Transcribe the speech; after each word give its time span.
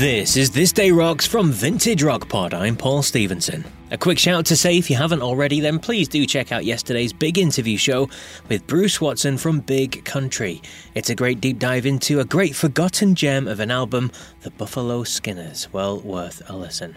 This 0.00 0.38
is 0.38 0.50
This 0.50 0.72
Day 0.72 0.92
Rocks 0.92 1.26
from 1.26 1.52
Vintage 1.52 2.02
Rock 2.02 2.26
Pod. 2.26 2.54
I'm 2.54 2.74
Paul 2.74 3.02
Stevenson. 3.02 3.66
A 3.90 3.98
quick 3.98 4.18
shout 4.18 4.46
to 4.46 4.56
say 4.56 4.78
if 4.78 4.88
you 4.88 4.96
haven't 4.96 5.20
already, 5.20 5.60
then 5.60 5.78
please 5.78 6.08
do 6.08 6.24
check 6.24 6.52
out 6.52 6.64
yesterday's 6.64 7.12
big 7.12 7.36
interview 7.36 7.76
show 7.76 8.08
with 8.48 8.66
Bruce 8.66 8.98
Watson 8.98 9.36
from 9.36 9.60
Big 9.60 10.02
Country. 10.06 10.62
It's 10.94 11.10
a 11.10 11.14
great 11.14 11.42
deep 11.42 11.58
dive 11.58 11.84
into 11.84 12.18
a 12.18 12.24
great 12.24 12.56
forgotten 12.56 13.14
gem 13.14 13.46
of 13.46 13.60
an 13.60 13.70
album, 13.70 14.10
The 14.40 14.50
Buffalo 14.52 15.04
Skinners. 15.04 15.70
Well 15.70 16.00
worth 16.00 16.48
a 16.48 16.56
listen. 16.56 16.96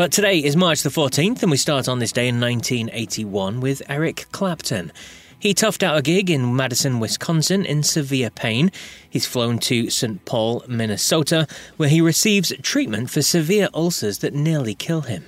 But 0.00 0.12
today 0.12 0.38
is 0.38 0.56
March 0.56 0.82
the 0.82 0.88
14th, 0.88 1.42
and 1.42 1.50
we 1.50 1.58
start 1.58 1.86
on 1.86 1.98
this 1.98 2.10
day 2.10 2.26
in 2.26 2.40
1981 2.40 3.60
with 3.60 3.82
Eric 3.86 4.28
Clapton. 4.32 4.92
He 5.38 5.52
toughed 5.52 5.82
out 5.82 5.98
a 5.98 6.00
gig 6.00 6.30
in 6.30 6.56
Madison, 6.56 7.00
Wisconsin 7.00 7.66
in 7.66 7.82
severe 7.82 8.30
pain. 8.30 8.72
He's 9.10 9.26
flown 9.26 9.58
to 9.58 9.90
St. 9.90 10.24
Paul, 10.24 10.64
Minnesota, 10.66 11.46
where 11.76 11.90
he 11.90 12.00
receives 12.00 12.50
treatment 12.62 13.10
for 13.10 13.20
severe 13.20 13.68
ulcers 13.74 14.20
that 14.20 14.32
nearly 14.32 14.74
kill 14.74 15.02
him. 15.02 15.22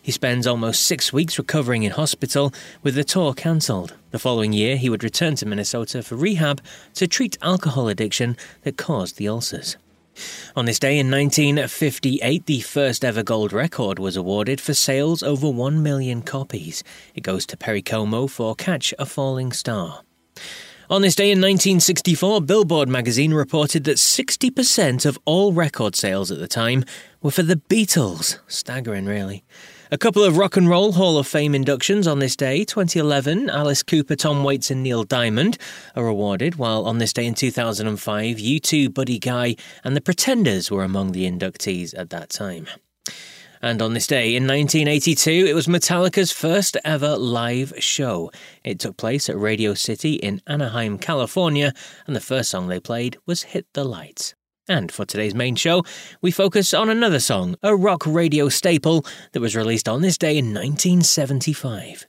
He 0.00 0.10
spends 0.10 0.46
almost 0.46 0.86
six 0.86 1.12
weeks 1.12 1.36
recovering 1.36 1.82
in 1.82 1.92
hospital, 1.92 2.50
with 2.82 2.94
the 2.94 3.04
tour 3.04 3.34
cancelled. 3.34 3.92
The 4.10 4.18
following 4.18 4.54
year, 4.54 4.78
he 4.78 4.88
would 4.88 5.04
return 5.04 5.34
to 5.34 5.44
Minnesota 5.44 6.02
for 6.02 6.16
rehab 6.16 6.62
to 6.94 7.06
treat 7.06 7.36
alcohol 7.42 7.88
addiction 7.88 8.38
that 8.62 8.78
caused 8.78 9.18
the 9.18 9.28
ulcers. 9.28 9.76
On 10.56 10.64
this 10.64 10.78
day 10.78 10.98
in 10.98 11.10
1958, 11.10 12.46
the 12.46 12.60
first 12.60 13.04
ever 13.04 13.22
gold 13.22 13.52
record 13.52 13.98
was 13.98 14.16
awarded 14.16 14.60
for 14.60 14.74
sales 14.74 15.22
over 15.22 15.48
1 15.48 15.82
million 15.82 16.22
copies. 16.22 16.84
It 17.14 17.22
goes 17.22 17.46
to 17.46 17.56
Perry 17.56 17.82
Como 17.82 18.26
for 18.26 18.54
Catch 18.54 18.94
a 18.98 19.06
Falling 19.06 19.52
Star. 19.52 20.02
On 20.90 21.00
this 21.00 21.14
day 21.14 21.30
in 21.30 21.38
1964, 21.38 22.42
Billboard 22.42 22.88
magazine 22.88 23.32
reported 23.32 23.84
that 23.84 23.96
60% 23.96 25.06
of 25.06 25.18
all 25.24 25.52
record 25.52 25.96
sales 25.96 26.30
at 26.30 26.38
the 26.38 26.46
time 26.46 26.84
were 27.22 27.30
for 27.30 27.42
the 27.42 27.56
Beatles. 27.56 28.38
Staggering, 28.46 29.06
really. 29.06 29.44
A 29.94 29.96
couple 29.96 30.24
of 30.24 30.36
Rock 30.36 30.56
and 30.56 30.68
Roll 30.68 30.90
Hall 30.90 31.18
of 31.18 31.26
Fame 31.28 31.54
inductions 31.54 32.08
on 32.08 32.18
this 32.18 32.34
day. 32.34 32.64
2011, 32.64 33.48
Alice 33.48 33.84
Cooper, 33.84 34.16
Tom 34.16 34.42
Waits, 34.42 34.68
and 34.68 34.82
Neil 34.82 35.04
Diamond 35.04 35.56
are 35.94 36.08
awarded, 36.08 36.56
while 36.56 36.84
on 36.84 36.98
this 36.98 37.12
day 37.12 37.24
in 37.26 37.34
2005, 37.34 38.36
U2, 38.38 38.92
Buddy 38.92 39.20
Guy, 39.20 39.54
and 39.84 39.94
The 39.94 40.00
Pretenders 40.00 40.68
were 40.68 40.82
among 40.82 41.12
the 41.12 41.30
inductees 41.30 41.96
at 41.96 42.10
that 42.10 42.30
time. 42.30 42.66
And 43.62 43.80
on 43.80 43.94
this 43.94 44.08
day 44.08 44.34
in 44.34 44.48
1982, 44.48 45.30
it 45.30 45.54
was 45.54 45.68
Metallica's 45.68 46.32
first 46.32 46.76
ever 46.84 47.16
live 47.16 47.72
show. 47.78 48.32
It 48.64 48.80
took 48.80 48.96
place 48.96 49.28
at 49.28 49.38
Radio 49.38 49.74
City 49.74 50.14
in 50.14 50.42
Anaheim, 50.48 50.98
California, 50.98 51.72
and 52.08 52.16
the 52.16 52.20
first 52.20 52.50
song 52.50 52.66
they 52.66 52.80
played 52.80 53.16
was 53.26 53.44
Hit 53.44 53.68
the 53.74 53.84
Lights. 53.84 54.34
And 54.66 54.90
for 54.90 55.04
today's 55.04 55.34
main 55.34 55.56
show, 55.56 55.84
we 56.22 56.30
focus 56.30 56.72
on 56.72 56.88
another 56.88 57.20
song, 57.20 57.56
a 57.62 57.76
rock 57.76 58.06
radio 58.06 58.48
staple 58.48 59.04
that 59.32 59.40
was 59.40 59.54
released 59.54 59.88
on 59.88 60.00
this 60.00 60.16
day 60.16 60.38
in 60.38 60.54
1975. 60.54 62.06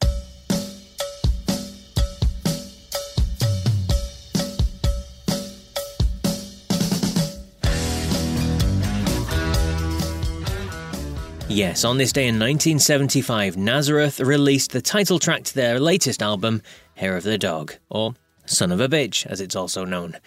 Yes, 11.49 11.85
on 11.85 11.97
this 11.97 12.11
day 12.11 12.27
in 12.27 12.35
1975, 12.35 13.55
Nazareth 13.55 14.19
released 14.19 14.71
the 14.71 14.81
title 14.81 15.19
track 15.19 15.43
to 15.43 15.55
their 15.55 15.79
latest 15.79 16.21
album, 16.21 16.61
Hair 16.95 17.17
of 17.17 17.23
the 17.23 17.37
Dog, 17.37 17.75
or 17.89 18.13
Son 18.45 18.71
of 18.71 18.79
a 18.79 18.87
Bitch, 18.87 19.25
as 19.25 19.41
it's 19.41 19.55
also 19.55 19.85
known. 19.85 20.17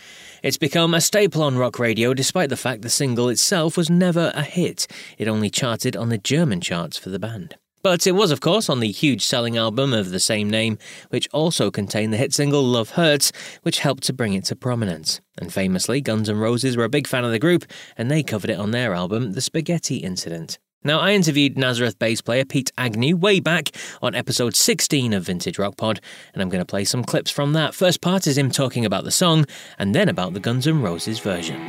It's 0.43 0.57
become 0.57 0.95
a 0.95 1.01
staple 1.01 1.43
on 1.43 1.57
rock 1.57 1.79
radio 1.79 2.15
despite 2.15 2.51
the 2.51 2.57
fact 2.57 2.83
the 2.83 2.91
single 2.91 3.29
itself 3.29 3.77
was 3.77 3.89
never 3.89 4.33
a 4.35 4.43
hit. 4.43 4.87
It 5.19 5.29
only 5.29 5.51
charted 5.51 5.97
on 5.97 6.09
the 6.09 6.19
German 6.19 6.61
charts 6.61 6.99
for 6.99 7.11
the 7.11 7.19
band. 7.19 7.57
But 7.83 8.07
it 8.07 8.13
was, 8.13 8.31
of 8.31 8.41
course, 8.41 8.69
on 8.69 8.81
the 8.81 8.91
huge 8.91 9.25
selling 9.25 9.57
album 9.57 9.93
of 9.93 10.11
the 10.11 10.21
same 10.21 10.51
name, 10.51 10.79
which 11.11 11.29
also 11.33 11.71
contained 11.71 12.13
the 12.13 12.17
hit 12.17 12.35
single 12.35 12.63
Love 12.63 12.91
Hurts, 12.91 13.33
which 13.63 13.79
helped 13.79 14.03
to 14.05 14.13
bring 14.13 14.35
it 14.35 14.45
to 14.47 14.57
prominence. 14.57 15.21
And 15.41 15.53
famously, 15.53 16.01
Guns 16.01 16.29
N' 16.29 16.39
Roses 16.39 16.77
were 16.77 16.85
a 16.85 16.89
big 16.89 17.07
fan 17.07 17.25
of 17.25 17.31
the 17.31 17.39
group, 17.39 17.65
and 17.97 18.11
they 18.11 18.23
covered 18.23 18.51
it 18.51 18.59
on 18.59 18.73
their 18.73 18.95
album, 18.95 19.33
The 19.33 19.41
Spaghetti 19.41 19.99
Incident. 19.99 20.59
Now, 20.85 21.01
I 21.01 21.11
interviewed 21.11 21.59
Nazareth 21.59 21.99
bass 21.99 22.21
player 22.21 22.45
Pete 22.45 22.71
Agnew 22.79 23.17
way 23.17 23.41
back 23.41 23.71
on 24.01 24.15
episode 24.15 24.55
16 24.55 25.13
of 25.13 25.25
Vintage 25.25 25.59
Rock 25.59 25.77
Pod, 25.77 26.01
and 26.33 26.41
I'm 26.41 26.49
going 26.49 26.61
to 26.61 26.65
play 26.65 26.85
some 26.85 27.03
clips 27.03 27.33
from 27.33 27.53
that. 27.55 27.75
First 27.75 28.01
part 28.01 28.29
is 28.29 28.39
him 28.39 28.49
talking 28.49 28.85
about 28.85 29.03
the 29.03 29.11
song, 29.11 29.45
and 29.77 29.93
then 29.93 30.09
about 30.09 30.35
the 30.35 30.41
Guns 30.41 30.69
N' 30.69 30.81
Roses 30.81 31.19
version. 31.19 31.61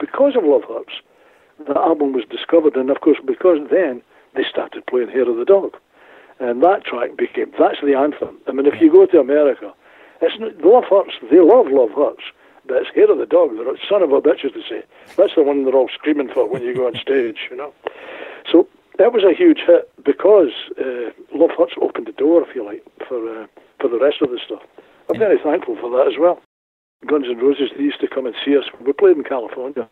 Because 0.00 0.34
of 0.34 0.42
Love 0.42 0.64
Hurts, 0.68 0.94
the 1.64 1.78
album 1.78 2.12
was 2.12 2.24
discovered, 2.28 2.74
and 2.74 2.90
of 2.90 3.00
course, 3.02 3.18
because 3.24 3.58
then 3.70 4.02
they 4.34 4.42
started 4.50 4.84
playing 4.86 5.10
Hair 5.10 5.30
of 5.30 5.36
the 5.36 5.44
Dog. 5.44 5.76
And 6.40 6.60
that 6.64 6.84
track 6.84 7.16
became, 7.16 7.52
that's 7.56 7.80
the 7.80 7.94
anthem. 7.94 8.38
I 8.48 8.52
mean, 8.52 8.66
if 8.66 8.80
you 8.80 8.90
go 8.90 9.06
to 9.06 9.20
America, 9.20 9.72
it's 10.20 10.34
Love 10.64 10.84
Hurts, 10.90 11.14
they 11.30 11.38
love 11.38 11.68
Love 11.68 11.90
Hurts. 11.96 12.24
But 12.66 12.82
it's 12.82 12.94
Hair 12.94 13.12
of 13.12 13.18
the 13.18 13.26
Dog, 13.26 13.50
the 13.52 13.78
son 13.88 14.02
of 14.02 14.12
a 14.12 14.20
bitch, 14.20 14.44
as 14.44 14.52
they 14.52 14.62
say. 14.68 14.82
That's 15.16 15.34
the 15.36 15.42
one 15.42 15.64
they're 15.64 15.74
all 15.74 15.88
screaming 15.88 16.28
for 16.28 16.46
when 16.46 16.62
you 16.62 16.74
go 16.74 16.88
on 16.88 16.94
stage, 17.00 17.38
you 17.50 17.56
know. 17.56 17.72
That 18.98 19.12
was 19.12 19.22
a 19.22 19.32
huge 19.32 19.60
hit 19.64 19.88
because 20.04 20.50
uh, 20.78 21.14
Love 21.32 21.50
Hurts 21.56 21.74
opened 21.80 22.06
the 22.06 22.12
door, 22.12 22.42
if 22.42 22.54
you 22.54 22.64
like, 22.64 22.82
for 23.08 23.22
uh, 23.30 23.46
for 23.80 23.88
the 23.88 23.98
rest 23.98 24.16
of 24.22 24.30
the 24.30 24.40
stuff. 24.44 24.62
I'm 25.08 25.18
very 25.18 25.38
thankful 25.38 25.76
for 25.80 25.88
that 25.96 26.10
as 26.10 26.18
well. 26.18 26.42
Guns 27.06 27.26
N' 27.30 27.38
Roses, 27.38 27.70
they 27.76 27.84
used 27.84 28.00
to 28.00 28.08
come 28.08 28.26
and 28.26 28.34
see 28.44 28.58
us. 28.58 28.64
We 28.84 28.92
played 28.92 29.16
in 29.16 29.22
California. 29.22 29.88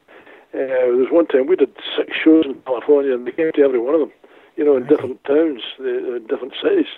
Uh, 0.53 0.91
there 0.91 0.93
was 0.93 1.11
one 1.11 1.27
time 1.27 1.47
we 1.47 1.55
did 1.55 1.71
six 1.97 2.11
shows 2.17 2.45
in 2.47 2.61
California, 2.67 3.15
and 3.15 3.27
they 3.27 3.33
came 3.33 3.53
to 3.53 3.63
every 3.63 3.79
one 3.79 3.95
of 3.95 4.01
them, 4.01 4.13
you 4.57 4.65
know, 4.65 4.77
in 4.77 4.87
different 4.87 5.23
towns, 5.25 5.63
in 5.79 6.27
different 6.29 6.55
cities. 6.61 6.91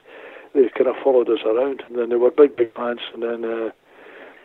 They 0.55 0.69
kind 0.71 0.89
of 0.89 0.97
followed 1.05 1.29
us 1.29 1.45
around, 1.45 1.85
and 1.89 1.99
then 1.99 2.09
there 2.09 2.19
were 2.19 2.31
big, 2.31 2.57
big 2.57 2.73
bands, 2.73 3.03
and 3.13 3.23
then 3.23 3.45
uh, 3.45 3.71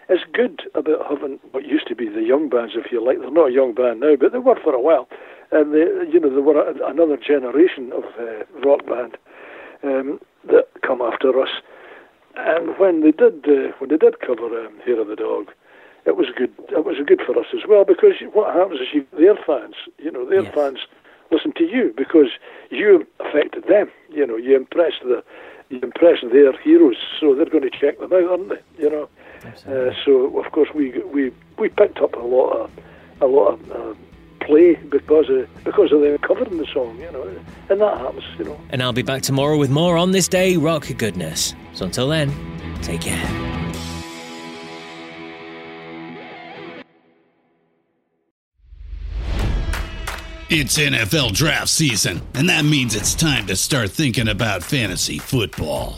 it's 0.10 0.24
good 0.34 0.64
about 0.76 1.08
having 1.10 1.40
what 1.52 1.66
used 1.66 1.88
to 1.88 1.96
be 1.96 2.10
the 2.10 2.24
young 2.24 2.50
bands, 2.50 2.74
if 2.76 2.92
you 2.92 3.04
like. 3.04 3.20
They're 3.20 3.32
not 3.32 3.50
a 3.50 3.54
young 3.54 3.74
band 3.74 4.02
now, 4.02 4.18
but 4.20 4.34
they 4.34 4.40
were 4.40 4.60
for 4.62 4.74
a 4.74 4.82
while, 4.82 5.08
and 5.54 5.74
they, 5.74 6.12
you 6.12 6.20
know, 6.20 6.34
they 6.34 6.42
were 6.42 6.60
a, 6.60 6.90
another 6.90 7.18
generation 7.18 7.92
of 7.94 8.04
uh, 8.20 8.44
rock 8.68 8.86
band 8.86 9.18
um, 9.84 10.20
that 10.46 10.68
come 10.82 11.02
after 11.02 11.40
us. 11.40 11.50
And 12.36 12.78
when 12.80 13.02
they 13.02 13.12
did, 13.12 13.46
uh, 13.48 13.72
when 13.78 13.90
they 13.90 13.98
did 13.98 14.20
cover 14.20 14.66
um, 14.66 14.80
Hair 14.86 15.02
of 15.02 15.08
the 15.08 15.16
Dog, 15.16 15.52
it 16.06 16.18
was 16.18 16.28
good. 16.36 16.52
It 16.70 16.84
was 16.84 16.98
good 17.06 17.22
for 17.26 17.38
us 17.40 17.46
as 17.54 17.62
well 17.68 17.86
because 17.86 18.14
what 18.34 18.54
happens 18.54 18.82
is 18.82 18.88
you, 18.94 19.06
their 19.18 19.36
fans, 19.36 19.76
you 20.00 20.12
know, 20.12 20.28
their 20.28 20.42
yes. 20.42 20.54
fans 20.54 20.80
listen 21.32 21.54
to 21.54 21.64
you 21.64 21.94
because 21.96 22.32
you 22.70 23.06
affected 23.20 23.66
them. 23.70 23.90
You 24.10 24.26
know, 24.26 24.36
you 24.36 24.56
impressed 24.56 25.04
the, 25.04 25.24
you 25.70 25.80
impressed 25.82 26.26
their 26.32 26.58
heroes, 26.60 26.98
so 27.20 27.36
they're 27.36 27.46
going 27.46 27.64
to 27.64 27.70
check 27.70 28.00
them 28.00 28.12
out, 28.12 28.24
aren't 28.24 28.50
they? 28.50 28.84
You 28.84 28.90
know, 28.90 29.10
uh, 29.46 29.94
so 30.04 30.38
of 30.40 30.52
course 30.52 30.70
we 30.74 31.00
we 31.04 31.32
we 31.58 31.70
picked 31.70 32.00
up 32.00 32.16
a 32.16 32.26
lot 32.26 32.54
of 32.54 32.72
a 33.22 33.28
lot 33.28 33.54
of. 33.54 33.72
Uh, 33.72 33.94
play 34.46 34.76
because 34.76 35.30
of 35.30 35.48
because 35.64 35.92
of 35.92 36.02
them 36.02 36.18
covering 36.20 36.58
the 36.58 36.68
song, 36.74 37.00
you 37.00 37.12
know, 37.12 37.24
and 37.70 37.82
that 37.82 37.98
happens, 37.98 38.24
you 38.38 38.46
know. 38.46 38.60
And 38.70 38.82
I'll 38.82 38.94
be 38.94 39.02
back 39.04 39.22
tomorrow 39.22 39.58
with 39.58 39.70
more 39.70 39.98
on 39.98 40.12
this 40.12 40.28
day 40.28 40.58
rock 40.58 40.88
goodness. 40.98 41.54
So 41.74 41.86
until 41.86 42.08
then, 42.08 42.32
take 42.82 43.02
care. 43.02 43.54
It's 50.56 50.78
NFL 50.78 51.34
draft 51.34 51.70
season, 51.70 52.22
and 52.36 52.48
that 52.48 52.64
means 52.64 52.94
it's 52.94 53.16
time 53.16 53.48
to 53.48 53.56
start 53.56 53.90
thinking 53.90 54.28
about 54.28 54.64
fantasy 54.64 55.18
football. 55.18 55.98